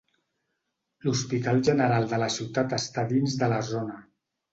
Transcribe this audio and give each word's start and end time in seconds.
L'hospital 1.03 1.61
general 1.67 2.07
de 2.13 2.19
la 2.23 2.29
ciutat 2.37 2.73
està 2.79 3.05
dins 3.13 3.37
de 3.43 3.51
la 3.53 3.61
zona. 3.69 4.01